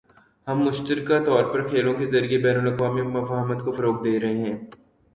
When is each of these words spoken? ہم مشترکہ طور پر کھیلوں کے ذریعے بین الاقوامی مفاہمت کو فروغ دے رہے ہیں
ہم 0.47 0.57
مشترکہ 0.65 1.19
طور 1.25 1.43
پر 1.53 1.67
کھیلوں 1.67 1.93
کے 1.99 2.05
ذریعے 2.09 2.37
بین 2.43 2.57
الاقوامی 2.57 3.01
مفاہمت 3.11 3.63
کو 3.65 3.71
فروغ 3.71 4.03
دے 4.03 4.19
رہے 4.19 4.37
ہیں 4.39 4.57